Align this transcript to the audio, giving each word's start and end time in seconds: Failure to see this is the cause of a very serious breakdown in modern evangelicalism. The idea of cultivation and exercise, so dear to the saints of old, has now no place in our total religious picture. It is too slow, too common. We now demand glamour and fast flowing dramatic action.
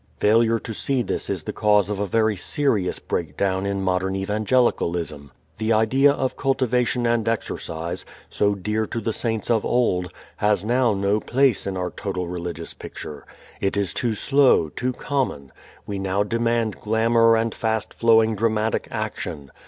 Failure 0.19 0.57
to 0.57 0.73
see 0.73 1.03
this 1.03 1.29
is 1.29 1.43
the 1.43 1.53
cause 1.53 1.87
of 1.87 1.99
a 1.99 2.07
very 2.07 2.35
serious 2.35 2.97
breakdown 2.97 3.67
in 3.67 3.83
modern 3.83 4.15
evangelicalism. 4.15 5.29
The 5.59 5.73
idea 5.73 6.11
of 6.11 6.35
cultivation 6.35 7.05
and 7.05 7.29
exercise, 7.29 8.03
so 8.27 8.55
dear 8.55 8.87
to 8.87 8.99
the 8.99 9.13
saints 9.13 9.51
of 9.51 9.63
old, 9.63 10.11
has 10.37 10.65
now 10.65 10.95
no 10.95 11.19
place 11.19 11.67
in 11.67 11.77
our 11.77 11.91
total 11.91 12.27
religious 12.27 12.73
picture. 12.73 13.25
It 13.59 13.77
is 13.77 13.93
too 13.93 14.15
slow, 14.15 14.69
too 14.69 14.93
common. 14.93 15.51
We 15.85 15.99
now 15.99 16.23
demand 16.23 16.79
glamour 16.79 17.35
and 17.37 17.53
fast 17.53 17.93
flowing 17.93 18.35
dramatic 18.35 18.87
action. 18.89 19.51